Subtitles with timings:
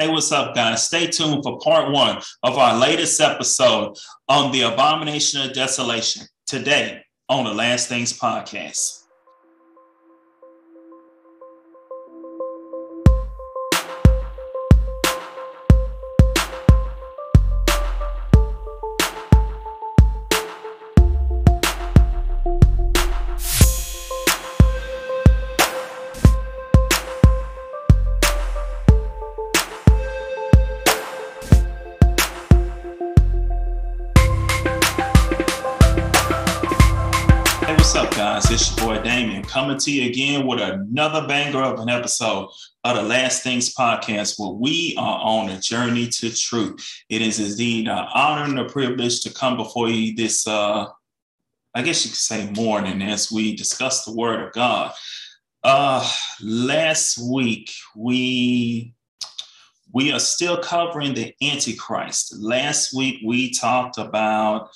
[0.00, 0.84] Hey, what's up, guys?
[0.84, 3.98] Stay tuned for part one of our latest episode
[4.30, 8.99] on the abomination of desolation today on the Last Things podcast.
[39.50, 42.48] Coming to you again with another banger of an episode
[42.84, 46.80] of the Last Things podcast, where we are on a journey to truth.
[47.08, 50.86] It is indeed an honor and a privilege to come before you this, uh,
[51.74, 54.92] I guess you could say, morning as we discuss the Word of God.
[55.64, 56.08] Uh,
[56.40, 58.94] last week we
[59.92, 62.36] we are still covering the Antichrist.
[62.38, 64.70] Last week we talked about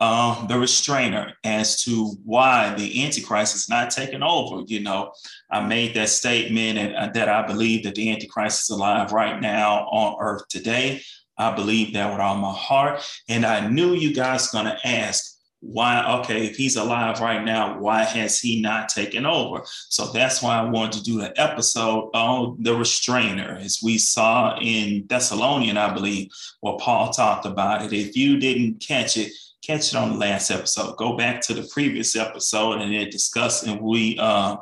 [0.00, 4.62] uh, the restrainer as to why the Antichrist is not taking over.
[4.66, 5.12] You know,
[5.50, 9.40] I made that statement and uh, that I believe that the Antichrist is alive right
[9.40, 11.02] now on earth today.
[11.36, 13.02] I believe that with all my heart.
[13.28, 17.76] And I knew you guys going to ask, why okay if he's alive right now
[17.80, 22.08] why has he not taken over so that's why i wanted to do the episode
[22.14, 26.28] on the restrainer as we saw in thessalonian i believe
[26.60, 30.50] where paul talked about it if you didn't catch it catch it on the last
[30.50, 30.96] episode.
[30.96, 34.56] Go back to the previous episode and it discuss and we uh,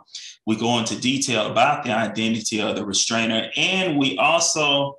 [0.47, 4.97] we go into detail about the identity of the restrainer, and we also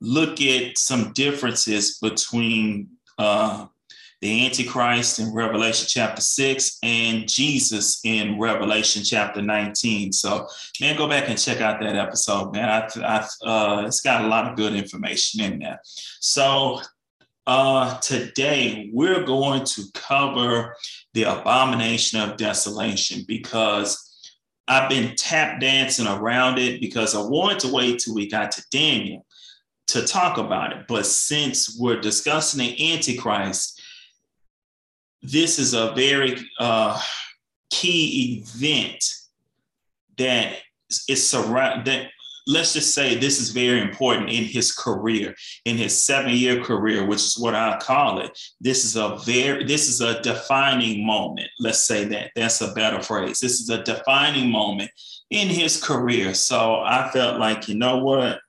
[0.00, 3.66] look at some differences between uh,
[4.20, 10.12] the Antichrist in Revelation chapter 6 and Jesus in Revelation chapter 19.
[10.12, 10.46] So,
[10.80, 12.68] man, go back and check out that episode, man.
[12.68, 15.80] I, I, uh, it's got a lot of good information in there.
[16.20, 16.80] So,
[17.46, 20.74] uh, today, we're going to cover
[21.12, 24.32] the abomination of desolation because
[24.66, 28.64] I've been tap dancing around it because I wanted to wait till we got to
[28.70, 29.26] Daniel
[29.88, 30.86] to talk about it.
[30.88, 33.80] But since we're discussing the Antichrist,
[35.22, 37.00] this is a very uh,
[37.70, 39.04] key event
[40.16, 40.56] that
[41.08, 42.10] is surround that
[42.46, 45.34] let's just say this is very important in his career,
[45.64, 48.38] in his seven-year career, which is what I call it.
[48.60, 51.48] This is a very, this is a defining moment.
[51.58, 52.30] Let's say that.
[52.36, 53.40] That's a better phrase.
[53.40, 54.90] This is a defining moment
[55.30, 56.34] in his career.
[56.34, 58.40] So I felt like, you know what?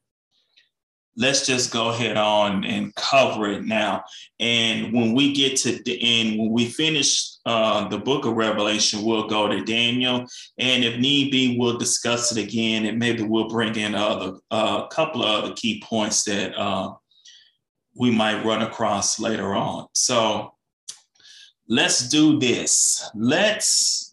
[1.18, 4.04] Let's just go ahead on and cover it now.
[4.40, 9.04] And when we get to the end, when we finish uh, the book of Revelation,
[9.04, 10.26] we'll go to Daniel.
[10.58, 12.86] And if need be, we'll discuss it again.
[12.86, 16.94] And maybe we'll bring in a uh, couple of other key points that uh,
[17.96, 19.88] we might run across later on.
[19.94, 20.54] So
[21.70, 23.10] let's do this.
[23.16, 24.05] Let's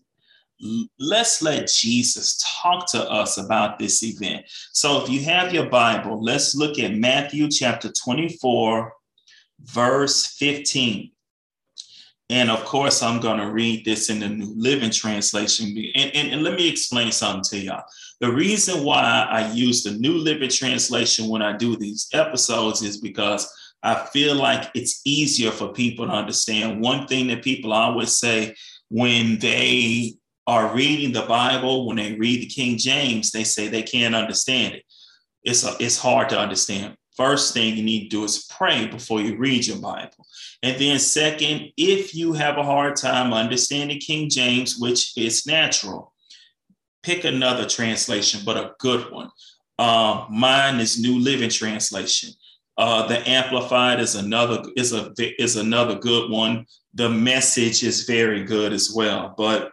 [0.99, 4.45] let's let Jesus talk to us about this event.
[4.73, 8.93] So if you have your Bible, let's look at Matthew chapter 24,
[9.61, 11.11] verse 15.
[12.31, 15.77] And of course, I'm going to read this in the New Living Translation.
[15.95, 17.83] And, and, and, let me explain something to y'all.
[18.21, 22.99] The reason why I use the New Living Translation when I do these episodes is
[22.99, 23.53] because
[23.83, 26.81] I feel like it's easier for people to understand.
[26.81, 28.55] One thing that people always say
[28.89, 30.15] when they
[30.47, 34.75] are reading the Bible, when they read the King James, they say they can't understand
[34.75, 34.85] it.
[35.45, 36.97] It's, a, it's hard to understand.
[37.17, 40.27] First thing you need to do is pray before you read your Bible.
[40.63, 46.13] And then, second, if you have a hard time understanding King James, which is natural,
[47.03, 49.31] pick another translation, but a good one.
[49.79, 52.31] Uh, mine is New Living Translation.
[52.79, 56.67] Uh, the Amplified is another is a is another good one.
[56.95, 59.35] The message is very good as well.
[59.37, 59.71] But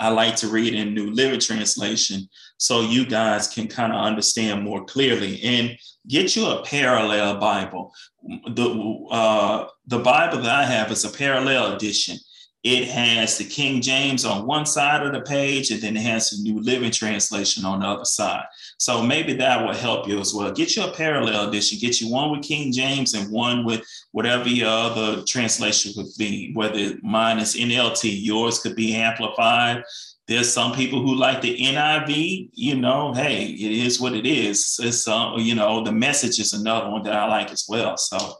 [0.00, 2.28] I like to read in New Living Translation
[2.58, 5.76] so you guys can kind of understand more clearly and
[6.08, 7.92] get you a parallel Bible.
[8.22, 12.16] The, uh, the Bible that I have is a parallel edition.
[12.64, 16.30] It has the King James on one side of the page, and then it has
[16.30, 18.46] the New Living Translation on the other side.
[18.78, 20.50] So maybe that will help you as well.
[20.50, 21.78] Get you a parallel edition.
[21.78, 23.82] Get you one with King James and one with
[24.12, 26.52] whatever your other translation would be.
[26.54, 29.82] Whether mine is NLT, yours could be amplified.
[30.26, 32.48] There's some people who like the NIV.
[32.54, 34.80] You know, hey, it is what it is.
[34.82, 37.98] It's uh, you know, the message is another one that I like as well.
[37.98, 38.36] So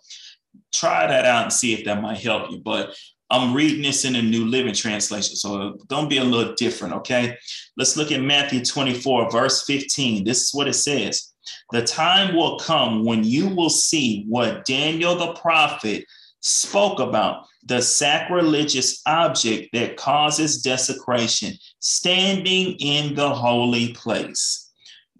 [0.72, 2.58] try that out and see if that might help you.
[2.58, 2.96] But
[3.30, 6.54] I'm reading this in a New Living Translation, so it's going to be a little
[6.54, 7.36] different, okay?
[7.76, 10.24] Let's look at Matthew 24, verse 15.
[10.24, 11.32] This is what it says.
[11.72, 16.04] The time will come when you will see what Daniel the prophet
[16.40, 24.70] spoke about the sacrilegious object that causes desecration standing in the holy place.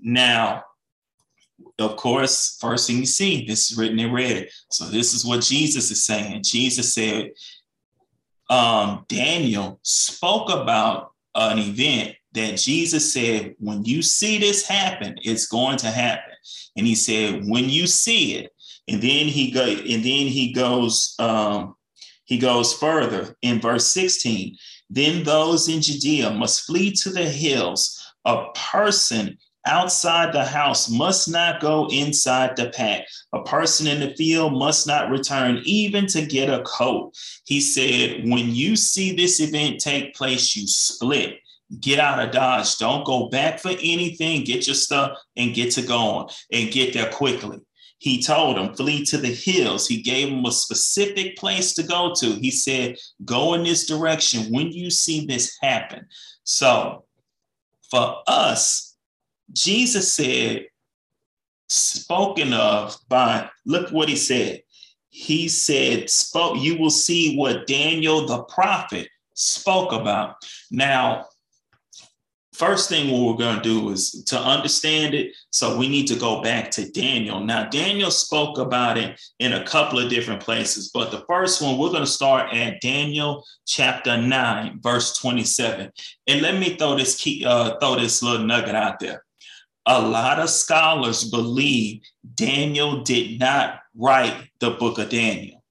[0.01, 0.65] Now,
[1.79, 4.49] of course, first thing you see, this is written in red.
[4.71, 6.43] So this is what Jesus is saying.
[6.45, 7.31] Jesus said,
[8.51, 15.47] um, Daniel spoke about an event that Jesus said, when you see this happen, it's
[15.47, 16.33] going to happen.
[16.77, 18.53] And he said, when you see it,
[18.89, 21.77] and then he go, and then he goes, um,
[22.25, 24.57] he goes further in verse 16.
[24.91, 28.01] Then those in Judea must flee to the hills.
[28.25, 33.07] A person outside the house must not go inside the pack.
[33.33, 37.17] A person in the field must not return even to get a coat.
[37.45, 41.39] He said, when you see this event take place, you split.
[41.81, 42.77] Get out of Dodge.
[42.77, 44.45] Don't go back for anything.
[44.45, 47.59] Get your stuff and get to going and get there quickly.
[47.99, 49.89] He told them, flee to the hills.
[49.89, 52.27] He gave them a specific place to go to.
[52.35, 56.07] He said, go in this direction when you see this happen.
[56.43, 57.05] So
[57.91, 58.94] for us,
[59.53, 60.67] Jesus said,
[61.69, 64.63] spoken of by, look what he said.
[65.11, 70.37] He said, spoke, you will see what Daniel the prophet spoke about.
[70.71, 71.27] Now,
[72.55, 76.15] first thing what we're going to do is to understand it so we need to
[76.15, 80.91] go back to daniel now daniel spoke about it in a couple of different places
[80.95, 85.91] but the first one we're going to start at daniel chapter 9 verse 27
[86.29, 89.24] and let me throw this key uh, throw this little nugget out there
[89.87, 92.01] a lot of scholars believe
[92.35, 95.63] daniel did not write the book of daniel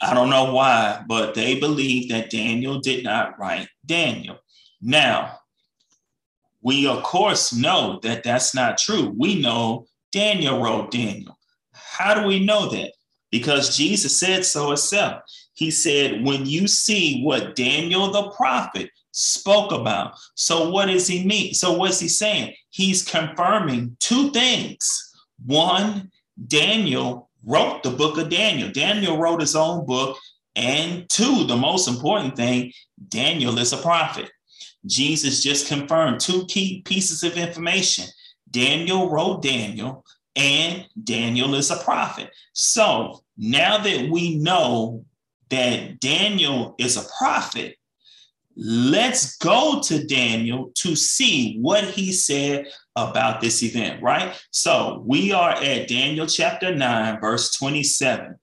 [0.00, 4.38] i don't know why but they believe that daniel did not write daniel
[4.80, 5.38] now
[6.60, 9.14] we, of course, know that that's not true.
[9.16, 11.38] We know Daniel wrote Daniel.
[11.72, 12.92] How do we know that?
[13.30, 15.22] Because Jesus said so himself.
[15.52, 20.16] He said, When you see what Daniel the prophet spoke about.
[20.36, 21.52] So, what does he mean?
[21.52, 22.54] So, what's he saying?
[22.70, 25.12] He's confirming two things.
[25.44, 26.10] One,
[26.46, 28.70] Daniel wrote the book of Daniel.
[28.70, 30.16] Daniel wrote his own book.
[30.54, 32.72] And two, the most important thing,
[33.08, 34.30] Daniel is a prophet.
[34.86, 38.04] Jesus just confirmed two key pieces of information.
[38.50, 40.04] Daniel wrote Daniel,
[40.36, 42.30] and Daniel is a prophet.
[42.52, 45.04] So now that we know
[45.50, 47.77] that Daniel is a prophet,
[48.58, 52.66] let's go to Daniel to see what he said
[52.96, 54.34] about this event, right?
[54.50, 58.36] So we are at Daniel chapter 9, verse 27.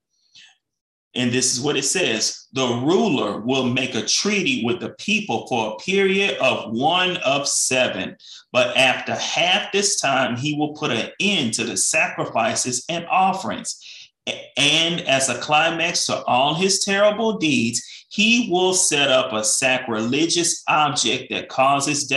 [1.15, 5.47] And this is what it says the ruler will make a treaty with the people
[5.47, 8.15] for a period of one of seven.
[8.51, 13.81] But after half this time, he will put an end to the sacrifices and offerings.
[14.57, 20.63] And as a climax to all his terrible deeds, he will set up a sacrilegious
[20.67, 22.07] object that causes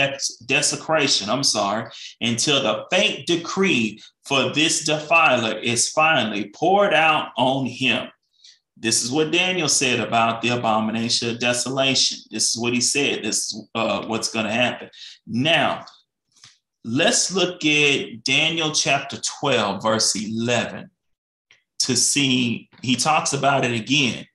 [0.45, 1.29] desecration.
[1.29, 1.91] I'm sorry,
[2.21, 8.07] until the fate decree for this defiler is finally poured out on him.
[8.77, 12.19] This is what Daniel said about the abomination of desolation.
[12.31, 13.23] This is what he said.
[13.23, 14.89] This is uh, what's going to happen.
[15.27, 15.83] Now,
[16.85, 20.89] let's look at Daniel chapter 12, verse 11,
[21.89, 24.27] to see, he talks about it again.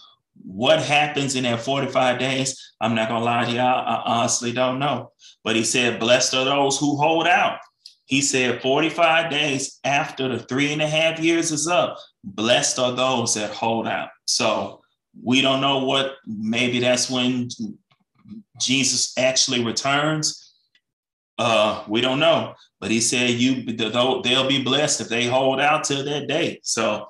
[0.46, 4.52] What happens in that 45 days, I'm not going to lie to y'all, I honestly
[4.52, 5.12] don't know.
[5.44, 7.60] But he said, Blessed are those who hold out.
[8.06, 12.92] He said, 45 days after the three and a half years is up, blessed are
[12.92, 14.10] those that hold out.
[14.28, 14.82] So
[15.24, 17.50] we don't know what, maybe that's when
[18.60, 20.54] Jesus actually returns.
[21.40, 25.84] Uh, we don't know, but he said you they'll be blessed if they hold out
[25.84, 26.60] till that day.
[26.64, 27.08] So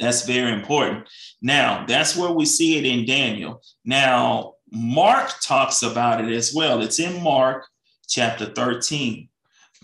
[0.00, 1.08] that's very important.
[1.40, 3.62] Now, that's where we see it in Daniel.
[3.84, 6.82] Now, Mark talks about it as well.
[6.82, 7.66] It's in Mark
[8.08, 9.28] chapter 13,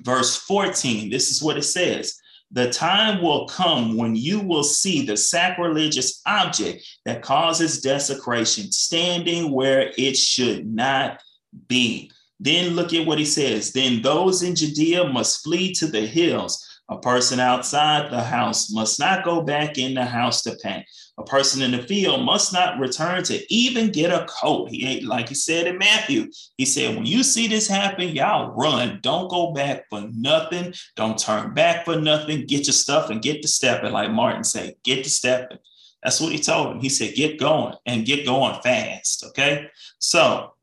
[0.01, 1.11] verse 14.
[1.11, 2.19] This is what it says
[2.51, 9.53] The time will come when you will see the sacrilegious object that causes desecration standing
[9.53, 11.23] where it should not
[11.69, 12.11] be.
[12.41, 13.73] Then look at what he says.
[13.73, 16.63] Then those in Judea must flee to the hills.
[16.91, 20.87] A person outside the house must not go back in the house to pack.
[21.17, 24.71] A person in the field must not return to even get a coat.
[24.71, 26.31] He ain't like he said in Matthew.
[26.57, 28.99] He said, when you see this happen, y'all run.
[29.01, 30.75] Don't go back for nothing.
[30.97, 32.47] Don't turn back for nothing.
[32.47, 34.75] Get your stuff and get to stepping, like Martin said.
[34.83, 35.59] Get to stepping.
[36.03, 36.81] That's what he told him.
[36.81, 39.25] He said, get going and get going fast.
[39.29, 39.69] Okay.
[39.99, 40.54] So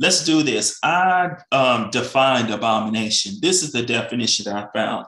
[0.00, 0.78] let's do this.
[0.82, 3.34] I um, defined abomination.
[3.40, 5.06] This is the definition that I found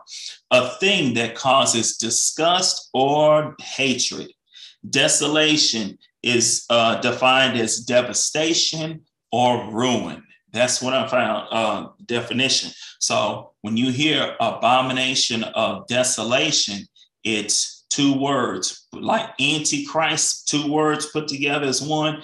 [0.50, 4.30] a thing that causes disgust or hatred.
[4.88, 9.00] Desolation is uh, defined as devastation
[9.32, 10.22] or ruin.
[10.52, 12.70] That's what I found uh, definition.
[13.00, 16.86] So when you hear abomination of desolation,
[17.24, 22.22] it's two words like antichrist, two words put together as one.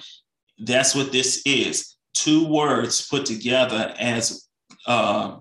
[0.59, 4.47] That's what this is two words put together as
[4.87, 5.37] uh,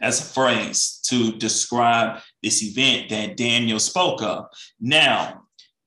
[0.00, 4.46] as a phrase to describe this event that Daniel spoke of.
[4.80, 5.42] Now,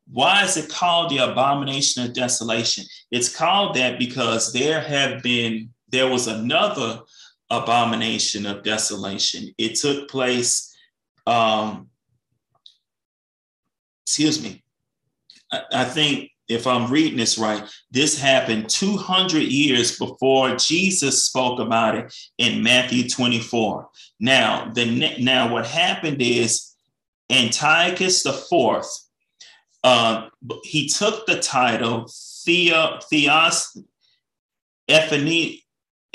[0.09, 2.85] why is it called the abomination of desolation?
[3.11, 7.01] It's called that because there have been there was another
[7.49, 9.53] abomination of desolation.
[9.57, 10.75] It took place.
[11.27, 11.89] Um,
[14.05, 14.63] excuse me.
[15.51, 21.59] I, I think if I'm reading this right, this happened 200 years before Jesus spoke
[21.59, 23.89] about it in Matthew 24.
[24.19, 26.73] Now, the now what happened is
[27.31, 28.87] Antiochus the fourth,
[29.83, 30.29] uh,
[30.63, 32.07] he took the title
[32.43, 33.75] Theo, Theos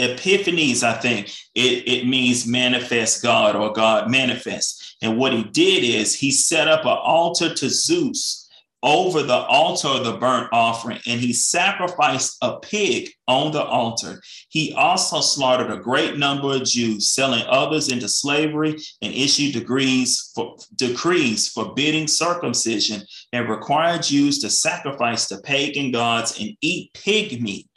[0.01, 4.97] Epiphanes, I think it, it means manifest God or God manifest.
[5.03, 8.49] And what he did is he set up an altar to Zeus
[8.83, 14.21] over the altar of the burnt offering, and he sacrificed a pig on the altar.
[14.49, 20.31] He also slaughtered a great number of Jews, selling others into slavery, and issued decrees
[20.35, 27.43] for decrees forbidding circumcision and required Jews to sacrifice to pagan gods and eat pig
[27.43, 27.69] meat.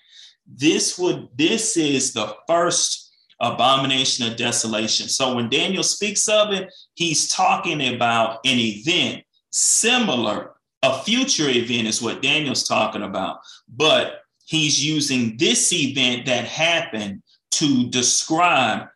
[0.47, 5.09] This would this is the first abomination of desolation.
[5.09, 10.53] So when Daniel speaks of it, he's talking about an event similar
[10.83, 17.23] a future event is what Daniel's talking about, but he's using this event that happened
[17.51, 18.87] to describe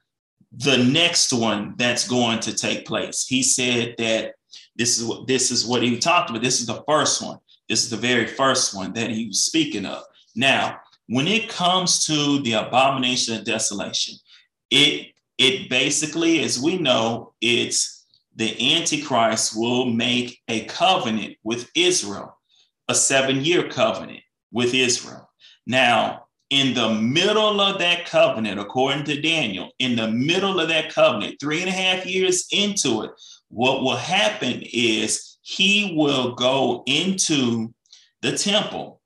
[0.51, 3.25] the next one that's going to take place.
[3.25, 4.33] He said that
[4.75, 6.41] this is what this is what he talked about.
[6.41, 7.39] This is the first one.
[7.69, 10.03] This is the very first one that he was speaking of.
[10.35, 14.15] Now, when it comes to the abomination of desolation,
[14.71, 17.96] it it basically, as we know, it's
[18.37, 22.37] the Antichrist will make a covenant with Israel,
[22.87, 25.29] a seven year covenant with Israel.
[25.65, 30.93] Now, in the middle of that covenant, according to Daniel, in the middle of that
[30.93, 33.11] covenant, three and a half years into it,
[33.49, 37.73] what will happen is he will go into
[38.21, 38.96] the temple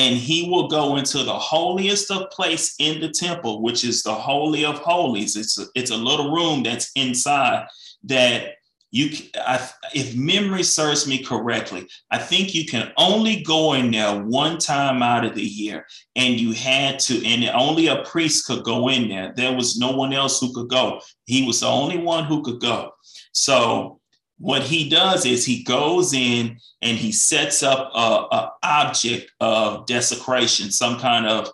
[0.00, 4.14] and he will go into the holiest of place in the temple, which is the
[4.14, 5.36] holy of holies.
[5.36, 7.66] It's a, it's a little room that's inside
[8.04, 8.54] that
[8.92, 14.20] you I, if memory serves me correctly i think you can only go in there
[14.20, 18.64] one time out of the year and you had to and only a priest could
[18.64, 19.32] go in there.
[19.36, 21.00] There was no one else who could go.
[21.26, 22.92] He was the only one who could go.
[23.32, 23.99] So
[24.40, 29.86] what he does is he goes in and he sets up a, a object of
[29.86, 31.50] desecration some kind of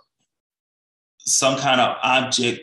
[1.19, 2.63] some kind of object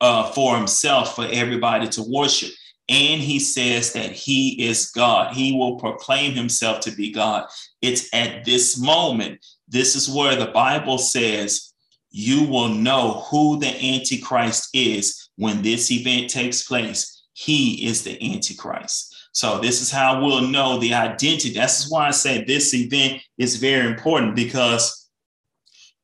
[0.00, 2.50] uh, for himself for everybody to worship
[2.88, 5.34] and he says that he is God.
[5.34, 7.46] He will proclaim himself to be God.
[7.80, 11.72] It's at this moment, this is where the Bible says
[12.10, 17.24] you will know who the Antichrist is when this event takes place.
[17.32, 19.11] He is the Antichrist.
[19.32, 21.52] So this is how we'll know the identity.
[21.52, 25.10] That's why I say this event is very important because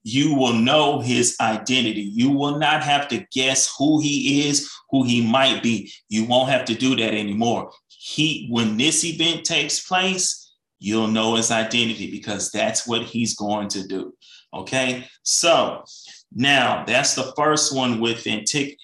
[0.02, 2.00] you will know his identity.
[2.00, 5.92] You will not have to guess who he is, who he might be.
[6.08, 7.70] You won't have to do that anymore.
[7.88, 13.68] He when this event takes place, you'll know his identity because that's what he's going
[13.68, 14.14] to do.
[14.54, 15.06] Okay?
[15.22, 15.84] So,
[16.32, 18.78] now that's the first one with antique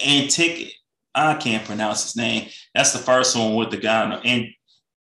[0.00, 0.74] antique
[1.18, 2.48] I can't pronounce his name.
[2.74, 4.48] That's the first one with the guy and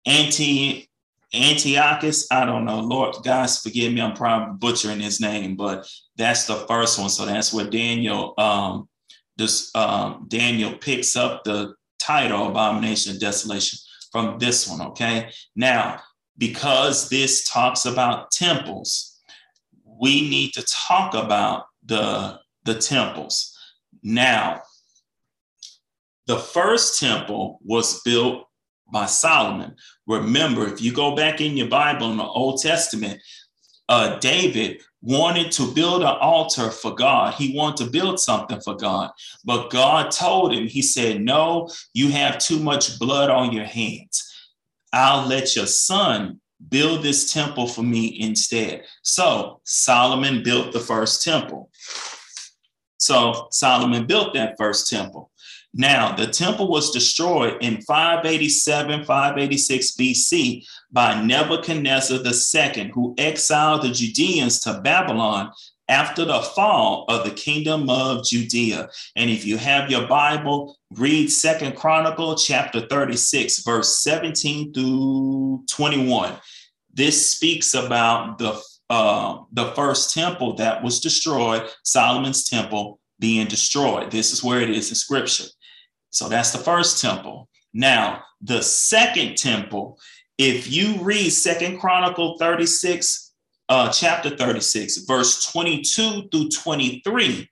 [0.05, 0.87] anti
[1.33, 2.27] Antiochus.
[2.31, 2.79] I don't know.
[2.79, 4.01] Lord, guys, forgive me.
[4.01, 7.09] I'm probably butchering his name, but that's the first one.
[7.09, 8.87] So that's where Daniel, um,
[9.35, 13.77] this um, Daniel picks up the title Abomination of Desolation
[14.11, 14.81] from this one.
[14.81, 15.29] Okay.
[15.55, 15.99] Now,
[16.37, 19.19] because this talks about temples,
[19.85, 23.57] we need to talk about the the temples.
[24.03, 24.61] Now,
[26.27, 28.47] the first temple was built
[28.91, 29.75] by Solomon.
[30.05, 33.19] Remember, if you go back in your Bible in the Old Testament,
[33.89, 37.33] uh, David wanted to build an altar for God.
[37.33, 39.11] He wanted to build something for God.
[39.45, 44.23] But God told him, He said, No, you have too much blood on your hands.
[44.91, 48.83] I'll let your son build this temple for me instead.
[49.03, 51.69] So Solomon built the first temple.
[52.97, 55.31] So Solomon built that first temple.
[55.73, 63.91] Now, the temple was destroyed in 587, 586 BC by Nebuchadnezzar II, who exiled the
[63.91, 65.51] Judeans to Babylon
[65.89, 68.89] after the fall of the kingdom of Judea.
[69.15, 76.33] And if you have your Bible, read Second Chronicle chapter 36, verse 17 through 21.
[76.93, 78.59] This speaks about the
[78.89, 84.11] uh, the first temple that was destroyed, Solomon's temple being destroyed.
[84.11, 85.43] This is where it is in scripture.
[86.09, 87.49] So that's the first temple.
[87.73, 89.99] Now, the second temple,
[90.37, 93.33] if you read Second Chronicle 36,
[93.69, 97.49] uh, chapter 36, verse 22 through 23,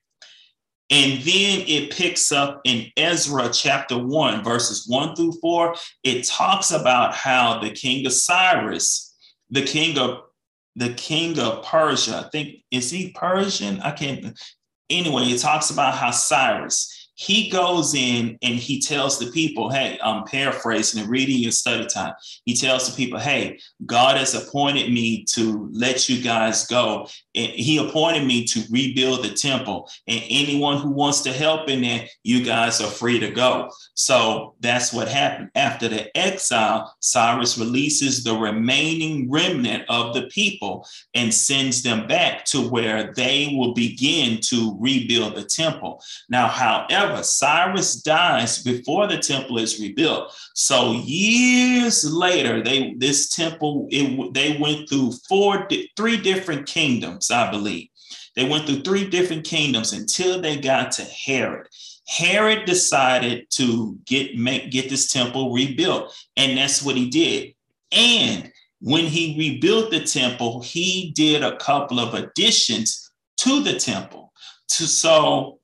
[0.91, 5.75] and then it picks up in Ezra chapter 1, verses 1 through 4.
[6.03, 9.15] It talks about how the king of Cyrus,
[9.49, 10.19] the king of
[10.75, 13.79] the king of Persia, I think, is he Persian?
[13.79, 14.37] I can't.
[14.89, 19.97] Anyway, it talks about how Cyrus, he goes in and he tells the people, hey,
[20.03, 22.13] I'm paraphrasing and reading your study time.
[22.43, 27.07] He tells the people, hey, God has appointed me to let you guys go.
[27.35, 29.89] And he appointed me to rebuild the temple.
[30.07, 33.71] And anyone who wants to help in there, you guys are free to go.
[33.93, 35.51] So that's what happened.
[35.55, 42.45] After the exile, Cyrus releases the remaining remnant of the people and sends them back
[42.45, 46.01] to where they will begin to rebuild the temple.
[46.29, 50.33] Now, however, However, Cyrus dies before the temple is rebuilt.
[50.53, 57.49] So years later, they this temple it, they went through four three different kingdoms, I
[57.51, 57.89] believe.
[58.35, 61.67] They went through three different kingdoms until they got to Herod.
[62.07, 67.53] Herod decided to get make get this temple rebuilt, and that's what he did.
[67.91, 74.31] And when he rebuilt the temple, he did a couple of additions to the temple.
[74.69, 75.59] To so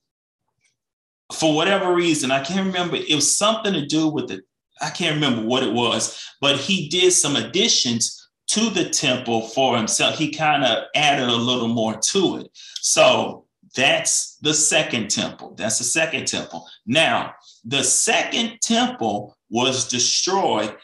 [1.33, 2.95] for whatever reason, I can't remember.
[2.95, 4.41] It was something to do with the,
[4.81, 8.20] I can't remember what it was, but he did some additions
[8.51, 10.17] to the temple for himself.
[10.17, 12.49] He kind of added a little more to it.
[12.81, 15.55] So that's the second temple.
[15.57, 16.67] That's the second temple.
[16.85, 17.33] Now,
[17.63, 20.75] the second temple was destroyed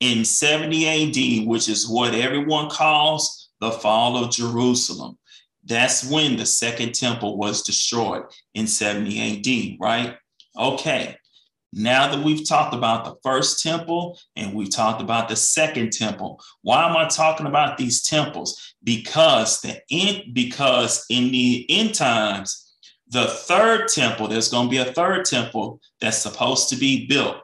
[0.00, 5.16] in 70 AD, which is what everyone calls the fall of Jerusalem.
[5.64, 10.16] That's when the second temple was destroyed in 70 AD, right?
[10.58, 11.16] Okay.
[11.72, 16.38] Now that we've talked about the first temple and we've talked about the second temple,
[16.60, 18.74] why am I talking about these temples?
[18.84, 22.74] Because the in, because in the end times,
[23.08, 27.36] the third temple, there's going to be a third temple that's supposed to be built.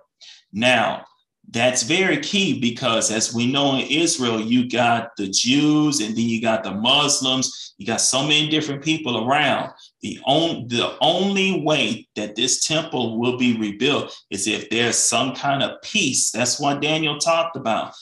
[0.53, 1.05] Now,
[1.51, 6.25] that's very key because as we know in Israel, you got the Jews and then
[6.25, 9.73] you got the Muslims, you got so many different people around.
[10.03, 15.35] The, on, the only way that this temple will be rebuilt is if there's some
[15.35, 16.31] kind of peace.
[16.31, 17.95] That's what Daniel talked about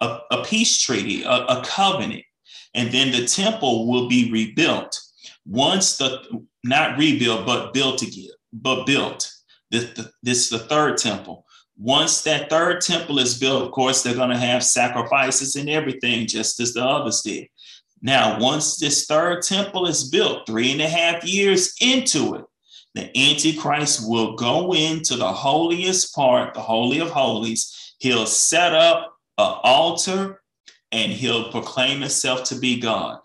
[0.00, 2.24] a, a peace treaty, a, a covenant.
[2.74, 4.98] And then the temple will be rebuilt.
[5.46, 6.22] Once the,
[6.64, 9.30] not rebuilt, but built again, but built.
[9.70, 11.43] This, this is the third temple
[11.76, 16.26] once that third temple is built, of course, they're going to have sacrifices and everything,
[16.26, 17.48] just as the others did.
[18.00, 22.44] Now, once this third temple is built, three and a half years into it,
[22.94, 27.94] The Antichrist will go into the holiest part, the Holy of Holies.
[27.98, 30.42] He'll set up an altar
[30.92, 33.18] and he'll proclaim himself to be God.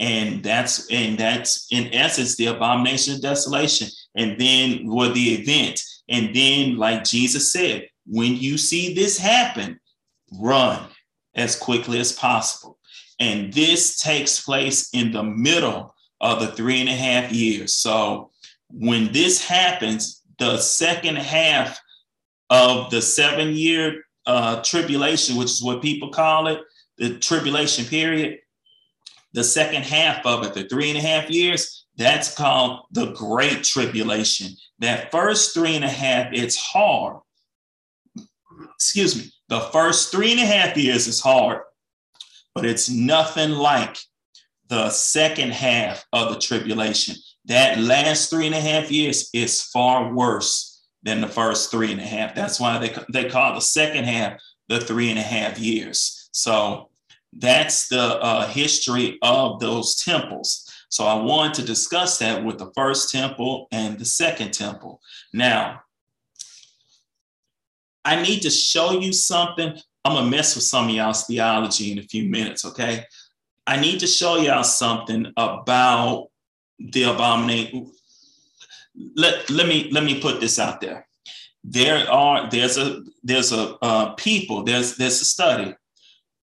[0.00, 3.88] And that's and that's in essence the abomination of desolation.
[4.16, 5.80] And then with the event.
[6.10, 9.80] And then, like Jesus said, when you see this happen,
[10.32, 10.88] run
[11.34, 12.78] as quickly as possible.
[13.20, 17.74] And this takes place in the middle of the three and a half years.
[17.74, 18.30] So
[18.70, 21.80] when this happens, the second half
[22.48, 26.60] of the seven year uh, tribulation, which is what people call it,
[26.98, 28.38] the tribulation period,
[29.32, 33.62] the second half of it, the three and a half years, that's called the Great
[33.62, 34.56] Tribulation.
[34.78, 37.18] That first three and a half, it's hard.
[38.74, 39.30] Excuse me.
[39.50, 41.60] The first three and a half years is hard,
[42.54, 43.98] but it's nothing like
[44.68, 47.16] the second half of the tribulation.
[47.44, 52.00] That last three and a half years is far worse than the first three and
[52.00, 52.34] a half.
[52.34, 56.30] That's why they, they call the second half the three and a half years.
[56.32, 56.88] So
[57.32, 60.69] that's the uh, history of those temples.
[60.90, 65.00] So I wanted to discuss that with the first temple and the second temple.
[65.32, 65.82] Now,
[68.04, 69.78] I need to show you something.
[70.04, 73.04] I'm gonna mess with some of y'all's theology in a few minutes, okay?
[73.66, 76.28] I need to show y'all something about
[76.80, 77.92] the abomination.
[79.14, 81.06] Let, let me let me put this out there.
[81.62, 85.74] There are there's a there's a uh, people there's there's a study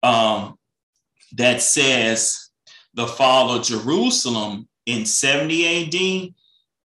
[0.02, 0.58] um,
[1.32, 2.50] that says
[2.94, 6.34] the fall of Jerusalem in 70 AD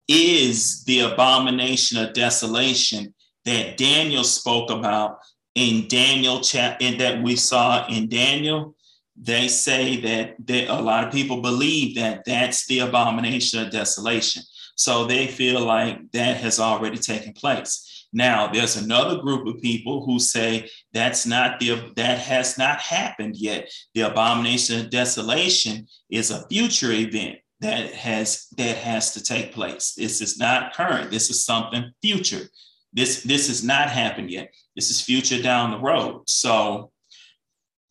[0.09, 3.15] is the abomination of desolation
[3.45, 5.19] that Daniel spoke about
[5.55, 8.75] in Daniel chapter that we saw in Daniel.
[9.17, 14.43] They say that they, a lot of people believe that that's the abomination of desolation.
[14.77, 17.96] So they feel like that has already taken place.
[18.17, 23.37] Now, there's another group of people who say that's not the that has not happened
[23.37, 23.71] yet.
[23.95, 29.93] The abomination of desolation is a future event that has that has to take place.
[29.93, 31.11] This is not current.
[31.11, 32.49] This is something future.
[32.95, 34.51] This this has not happened yet.
[34.75, 36.23] This is future down the road.
[36.27, 36.91] So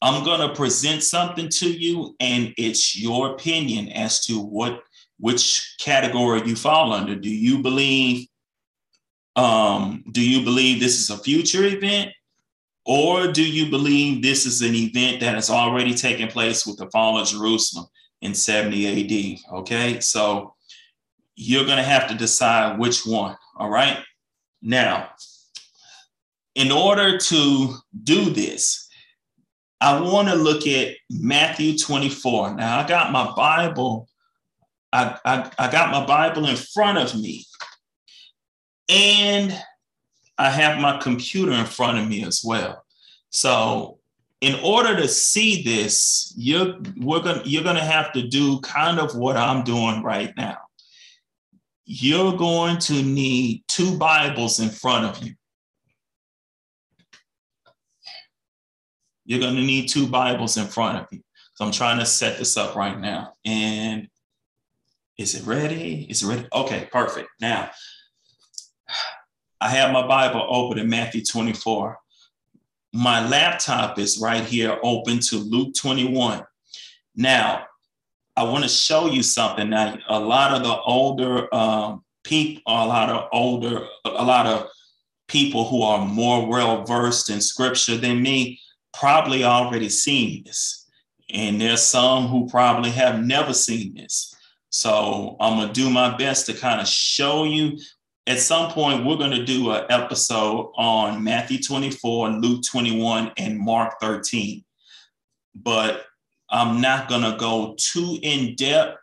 [0.02, 4.82] I'm going to present something to you and it's your opinion as to what
[5.20, 7.16] which category you fall under.
[7.16, 8.28] Do you believe
[9.36, 12.12] um do you believe this is a future event
[12.86, 16.90] or do you believe this is an event that has already taken place with the
[16.92, 17.88] fall of Jerusalem
[18.22, 19.58] in 70 AD?
[19.58, 20.00] Okay?
[20.00, 20.54] So
[21.36, 23.98] you're going to have to decide which one, all right?
[24.62, 25.10] Now,
[26.54, 28.88] in order to do this,
[29.82, 32.56] I want to look at Matthew 24.
[32.56, 34.08] Now, I got my Bible,
[34.94, 37.46] I, I, I got my Bible in front of me,
[38.90, 39.58] and
[40.38, 42.86] I have my computer in front of me as well.
[43.30, 44.00] So,
[44.42, 49.16] in order to see this, you're we're gonna you're gonna have to do kind of
[49.16, 50.58] what I'm doing right now
[51.86, 55.34] you're going to need two Bibles in front of you.
[59.26, 61.22] You're to need two Bibles in front of you.
[61.54, 63.34] So I'm trying to set this up right now.
[63.46, 64.08] And
[65.18, 66.06] is it ready?
[66.10, 66.48] Is it ready?
[66.54, 67.30] Okay, perfect.
[67.40, 67.70] Now,
[69.66, 71.98] I have my Bible open in Matthew 24.
[72.94, 76.44] My laptop is right here open to Luke 21.
[77.16, 77.66] Now,
[78.38, 79.72] I want to show you something.
[79.72, 84.70] Now, a lot of the older um, people, a lot of older, a lot of
[85.28, 88.60] people who are more well versed in scripture than me
[88.94, 90.88] probably already seen this.
[91.32, 94.32] And there's some who probably have never seen this.
[94.70, 97.80] So I'm going to do my best to kind of show you.
[98.28, 103.60] At some point, we're going to do an episode on Matthew 24, Luke 21, and
[103.60, 104.64] Mark 13.
[105.54, 106.06] But
[106.50, 108.98] I'm not going to go too in depth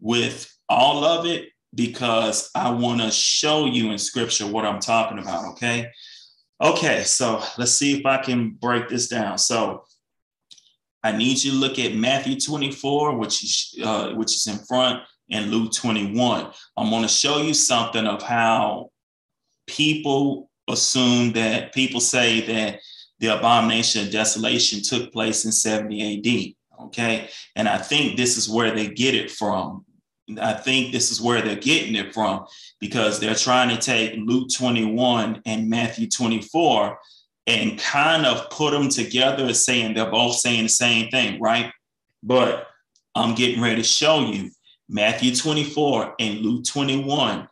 [0.00, 5.18] with all of it because I want to show you in scripture what I'm talking
[5.18, 5.52] about.
[5.52, 5.90] Okay.
[6.60, 7.04] Okay.
[7.04, 9.38] So let's see if I can break this down.
[9.38, 9.84] So
[11.04, 15.02] I need you to look at Matthew 24, which is, uh, which is in front,
[15.30, 16.50] and Luke 21.
[16.76, 18.90] I'm going to show you something of how
[19.66, 22.80] people assume that people say that
[23.18, 26.84] the abomination of desolation took place in 70 AD.
[26.86, 27.28] Okay.
[27.56, 29.84] And I think this is where they get it from.
[30.40, 32.46] I think this is where they're getting it from
[32.80, 36.98] because they're trying to take Luke 21 and Matthew 24
[37.46, 41.70] and kind of put them together saying they're both saying the same thing, right?
[42.22, 42.68] But
[43.14, 44.50] I'm getting ready to show you
[44.88, 47.48] Matthew 24 and Luke 21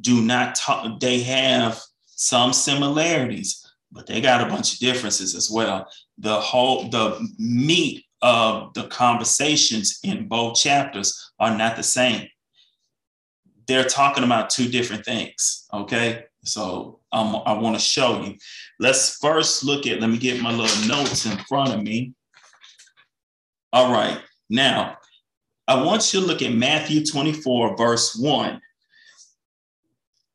[0.00, 5.50] do not talk, they have some similarities, but they got a bunch of differences as
[5.50, 5.86] well.
[6.18, 12.28] The whole, the meat of the conversations in both chapters are not the same.
[13.66, 15.66] They're talking about two different things.
[15.72, 16.24] Okay.
[16.44, 18.36] So um, I want to show you.
[18.80, 22.14] Let's first look at, let me get my little notes in front of me.
[23.72, 24.20] All right.
[24.50, 24.98] Now,
[25.72, 28.60] I want you to look at Matthew 24, verse 1.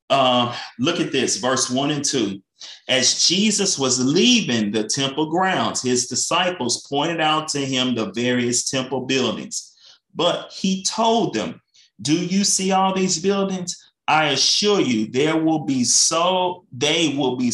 [0.10, 2.42] Uh, look at this, verse 1 and 2.
[2.90, 8.68] As Jesus was leaving the temple grounds, his disciples pointed out to him the various
[8.68, 9.76] temple buildings.
[10.16, 11.62] But he told them,
[12.02, 13.78] Do you see all these buildings?
[14.08, 17.52] I assure you, there will be so, they will be,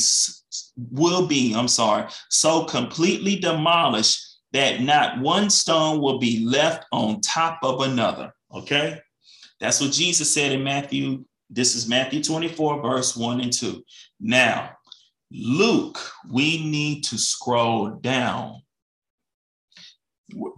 [0.89, 7.21] will be, I'm sorry, so completely demolished that not one stone will be left on
[7.21, 8.33] top of another.
[8.53, 8.99] Okay.
[9.59, 11.25] That's what Jesus said in Matthew.
[11.49, 13.83] This is Matthew 24, verse 1 and 2.
[14.19, 14.71] Now,
[15.31, 15.99] Luke,
[16.31, 18.61] we need to scroll down.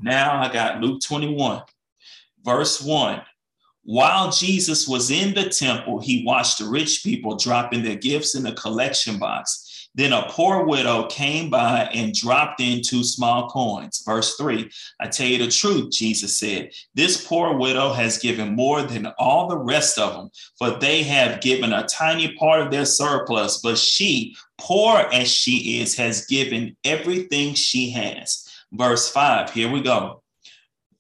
[0.01, 1.62] Now I got Luke 21,
[2.43, 3.21] verse 1.
[3.84, 8.43] While Jesus was in the temple, he watched the rich people dropping their gifts in
[8.43, 9.64] the collection box.
[9.95, 14.03] Then a poor widow came by and dropped in two small coins.
[14.05, 18.84] Verse three, I tell you the truth, Jesus said, this poor widow has given more
[18.84, 22.86] than all the rest of them, for they have given a tiny part of their
[22.86, 28.47] surplus, but she, poor as she is, has given everything she has.
[28.73, 30.21] Verse five, here we go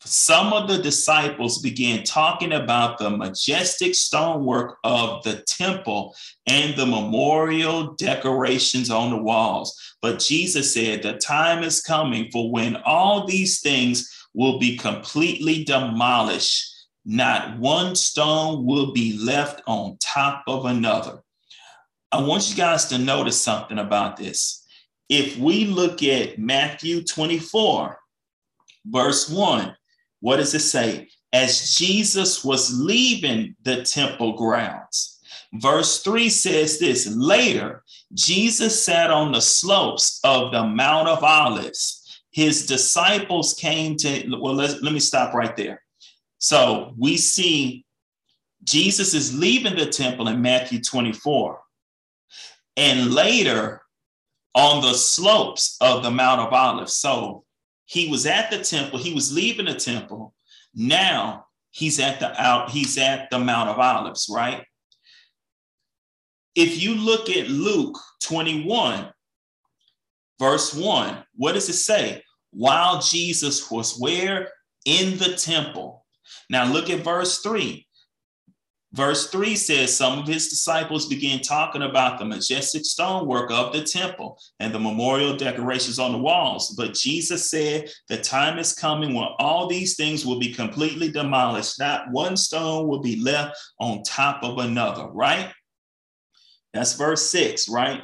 [0.05, 6.15] some of the disciples began talking about the majestic stonework of the temple
[6.45, 9.75] and the memorial decorations on the walls.
[10.03, 15.63] But Jesus said, The time is coming for when all these things will be completely
[15.63, 16.71] demolished.
[17.03, 21.23] Not one stone will be left on top of another.
[22.11, 24.63] I want you guys to notice something about this.
[25.09, 27.99] If we look at Matthew 24,
[28.85, 29.75] verse 1,
[30.25, 31.07] what does it say?
[31.33, 35.19] As Jesus was leaving the temple grounds.
[35.53, 42.23] Verse 3 says this later, Jesus sat on the slopes of the Mount of Olives.
[42.31, 45.83] His disciples came to, well, let me stop right there.
[46.39, 47.85] So we see
[48.63, 51.59] Jesus is leaving the temple in Matthew 24.
[52.77, 53.83] And later
[54.55, 56.93] on the slopes of the Mount of Olives.
[56.93, 57.45] So
[57.85, 60.33] he was at the temple, he was leaving the temple.
[60.73, 64.63] Now he's at the out, he's at the Mount of Olives, right?
[66.55, 69.11] If you look at Luke 21,
[70.39, 72.21] verse 1, what does it say?
[72.51, 74.49] While Jesus was where?
[74.85, 76.05] In the temple.
[76.49, 77.84] Now look at verse 3.
[78.95, 83.83] Verse 3 says, Some of his disciples began talking about the majestic stonework of the
[83.83, 86.73] temple and the memorial decorations on the walls.
[86.77, 91.77] But Jesus said, The time is coming when all these things will be completely demolished.
[91.77, 95.51] Not one stone will be left on top of another, right?
[96.73, 98.01] That's verse 6, right?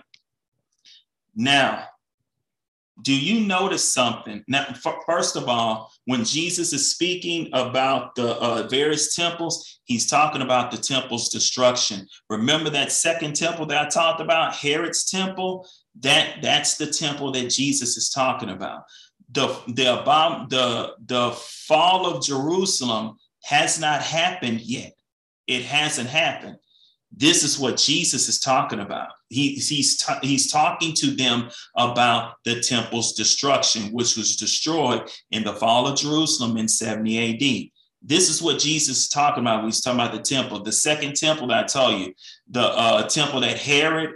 [1.33, 1.85] Now,
[3.01, 4.43] do you notice something?
[4.47, 4.65] Now,
[5.05, 10.71] first of all, when Jesus is speaking about the uh, various temples, he's talking about
[10.71, 12.07] the temple's destruction.
[12.29, 15.67] Remember that second temple that I talked about, Herod's temple?
[15.99, 18.83] That that's the temple that Jesus is talking about.
[19.31, 24.93] The the about the the fall of Jerusalem has not happened yet.
[25.47, 26.57] It hasn't happened.
[27.15, 29.09] This is what Jesus is talking about.
[29.29, 35.53] He, he's, he's talking to them about the temple's destruction, which was destroyed in the
[35.53, 37.71] fall of Jerusalem in 70 AD.
[38.01, 39.65] This is what Jesus is talking about.
[39.65, 40.63] He's talking about the temple.
[40.63, 42.13] The second temple that I tell you,
[42.49, 44.15] the uh, temple that Herod,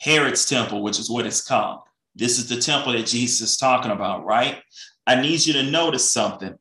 [0.00, 1.80] Herod's temple, which is what it's called.
[2.14, 4.58] This is the temple that Jesus is talking about, right?
[5.06, 6.56] I need you to notice something.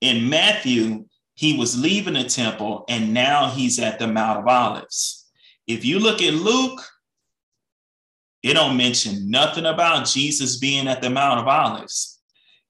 [0.00, 5.30] In Matthew, he was leaving the temple and now he's at the Mount of Olives.
[5.66, 6.80] If you look at Luke,
[8.42, 12.20] it don't mention nothing about Jesus being at the Mount of Olives.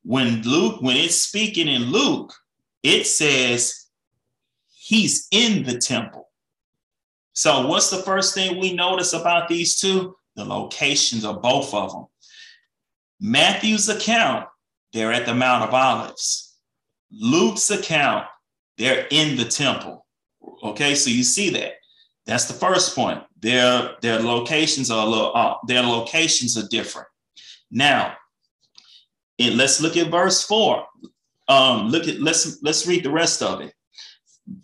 [0.03, 2.33] When Luke, when it's speaking in Luke,
[2.83, 3.87] it says
[4.69, 6.29] he's in the temple.
[7.35, 10.17] So what's the first thing we notice about these two?
[10.35, 12.07] The locations of both of them.
[13.21, 14.49] Matthew's account,
[14.93, 16.57] they're at the Mount of Olives.
[17.13, 18.27] Luke's account,
[18.79, 20.07] they're in the temple.
[20.63, 21.75] Okay, so you see that.
[22.27, 23.23] That's the first point.
[23.41, 27.09] Their their locations are uh, their locations are different.
[27.71, 28.17] Now,
[29.39, 30.85] let's look at verse four.
[31.49, 33.73] Um, look at let's let's read the rest of it.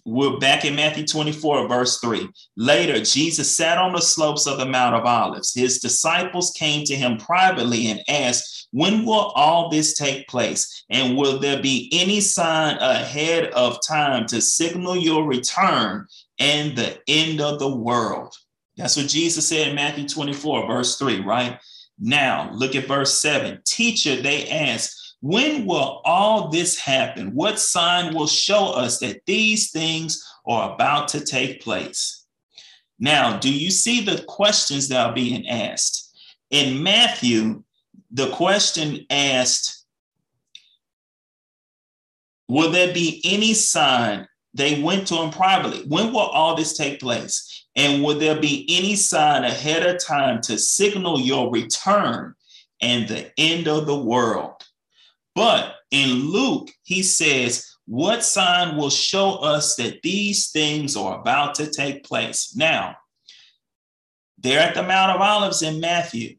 [0.04, 2.28] We're back in Matthew 24, verse 3.
[2.56, 5.54] Later, Jesus sat on the slopes of the Mount of Olives.
[5.54, 10.84] His disciples came to him privately and asked, When will all this take place?
[10.90, 16.06] And will there be any sign ahead of time to signal your return
[16.38, 18.34] and the end of the world?
[18.76, 21.58] That's what Jesus said in Matthew 24, verse 3, right?
[21.98, 23.60] Now, look at verse 7.
[23.64, 27.32] Teacher, they asked, when will all this happen?
[27.32, 32.26] What sign will show us that these things are about to take place?
[32.98, 36.12] Now, do you see the questions that are being asked?
[36.50, 37.62] In Matthew,
[38.10, 39.86] the question asked,
[42.48, 44.26] Will there be any sign?
[44.54, 45.84] They went to him privately.
[45.86, 47.64] When will all this take place?
[47.76, 52.34] And will there be any sign ahead of time to signal your return
[52.82, 54.62] and the end of the world?
[55.34, 61.54] But in Luke, he says, What sign will show us that these things are about
[61.56, 62.54] to take place?
[62.56, 62.96] Now,
[64.38, 66.36] they're at the Mount of Olives in Matthew.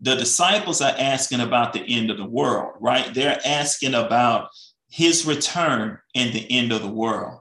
[0.00, 3.12] The disciples are asking about the end of the world, right?
[3.12, 4.48] They're asking about
[4.88, 7.40] his return and the end of the world.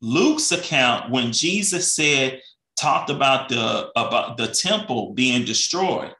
[0.00, 2.40] Luke's account, when Jesus said,
[2.76, 6.14] talked about the about the temple being destroyed,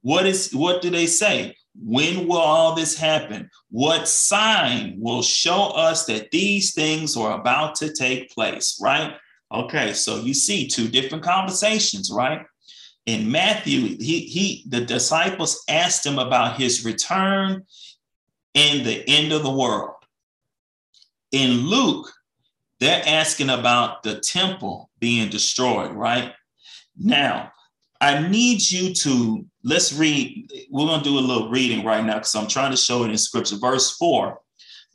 [0.00, 1.54] what is what do they say?
[1.74, 3.50] When will all this happen?
[3.70, 9.16] What sign will show us that these things are about to take place, right?
[9.52, 12.44] Okay, so you see two different conversations, right?
[13.06, 17.64] In Matthew, he, he the disciples asked him about his return
[18.54, 19.94] and the end of the world.
[21.32, 22.12] In Luke,
[22.80, 26.32] they're asking about the temple being destroyed, right?
[26.96, 27.52] Now,
[28.02, 30.50] I need you to let's read.
[30.70, 33.10] We're going to do a little reading right now because I'm trying to show it
[33.10, 33.56] in scripture.
[33.58, 34.42] Verse 4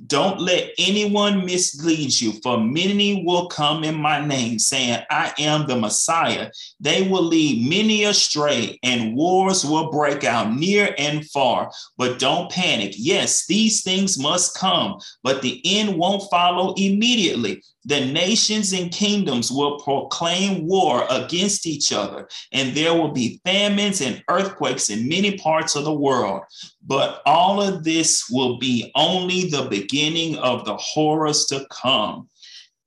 [0.06, 5.66] don't let anyone mislead you, for many will come in my name, saying, I am
[5.66, 6.52] the Messiah.
[6.80, 11.72] They will lead many astray, and wars will break out near and far.
[11.98, 12.94] But don't panic.
[12.96, 17.64] Yes, these things must come, but the end won't follow immediately.
[17.88, 24.02] The nations and kingdoms will proclaim war against each other, and there will be famines
[24.02, 26.42] and earthquakes in many parts of the world.
[26.86, 32.28] But all of this will be only the beginning of the horrors to come.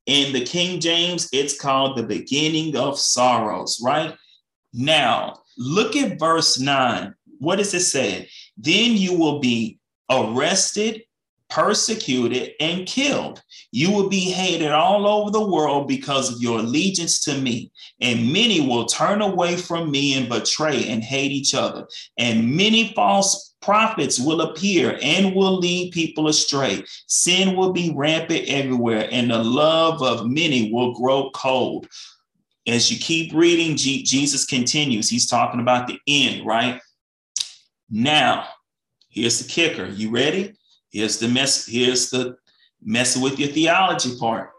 [0.05, 4.15] In the King James, it's called the beginning of sorrows, right?
[4.75, 7.15] Now, look at verse 9.
[7.39, 8.29] What does it say?
[8.59, 9.79] Then you will be
[10.11, 11.05] arrested,
[11.51, 13.43] persecuted, and killed.
[13.73, 17.71] You will be hated all over the world because of your allegiance to me.
[18.01, 21.87] And many will turn away from me and betray and hate each other.
[22.17, 26.85] And many false prophets will appear and will lead people astray.
[27.07, 31.87] Sin will be rampant everywhere, and the love of many will grow cold.
[32.67, 35.09] As you keep reading, G- Jesus continues.
[35.09, 36.81] He's talking about the end, right?
[37.91, 38.47] Now,
[39.09, 39.87] here's the kicker.
[39.87, 40.55] You ready?
[40.91, 41.67] Here's the mess.
[41.67, 42.37] Here's the
[42.83, 44.51] messing with your theology part.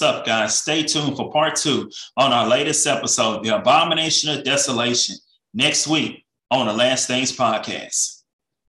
[0.00, 0.56] What's up, guys?
[0.56, 5.16] Stay tuned for part two on our latest episode, The Abomination of Desolation,
[5.52, 8.17] next week on the Last Things Podcast.